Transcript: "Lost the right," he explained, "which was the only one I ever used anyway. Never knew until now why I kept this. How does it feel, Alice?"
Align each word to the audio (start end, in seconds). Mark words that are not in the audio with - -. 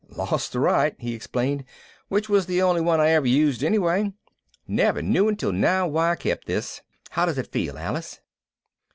"Lost 0.09 0.51
the 0.51 0.59
right," 0.59 0.95
he 0.97 1.13
explained, 1.13 1.63
"which 2.07 2.27
was 2.27 2.47
the 2.47 2.59
only 2.59 2.81
one 2.81 2.99
I 2.99 3.09
ever 3.11 3.27
used 3.27 3.63
anyway. 3.63 4.11
Never 4.67 5.03
knew 5.03 5.27
until 5.27 5.51
now 5.51 5.85
why 5.85 6.09
I 6.09 6.15
kept 6.15 6.47
this. 6.47 6.81
How 7.11 7.27
does 7.27 7.37
it 7.37 7.51
feel, 7.51 7.77
Alice?" 7.77 8.19